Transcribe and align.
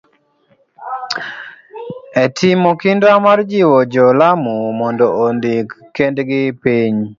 E 2.23 2.25
timo 2.37 2.69
kinda 2.81 3.09
mar 3.25 3.39
jiwo 3.51 3.77
jo 3.93 4.05
Lamu 4.19 4.55
mondo 4.79 5.05
ondik 5.25 5.67
kendgi 5.95 6.41
piny, 6.61 6.97